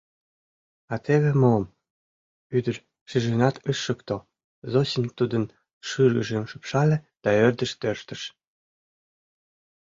[0.93, 1.63] —А теве мом!—
[2.57, 2.75] ӱдыр
[3.09, 4.15] шижынат ыш шукто,
[4.71, 5.43] Зосим тудын
[5.87, 8.21] шӱргыжым шупшале да ӧрдыш тӧрштыш.